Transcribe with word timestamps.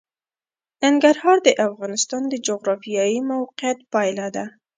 ننګرهار 0.83 1.37
د 1.43 1.49
افغانستان 1.67 2.21
د 2.29 2.33
جغرافیایي 2.47 3.19
موقیعت 3.31 3.77
پایله 3.93 4.27
ده. 4.35 4.45